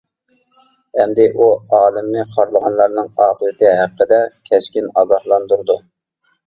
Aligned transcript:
ئەمدى 1.01 1.27
ئۇ، 1.43 1.49
ئالىمنى 1.79 2.25
خارلىغانلارنىڭ 2.31 3.13
ئاقىۋىتى 3.27 3.77
ھەققىدە 3.83 4.21
كەسكىن 4.53 4.93
ئاگاھلاندۇرىدۇ. 4.99 5.83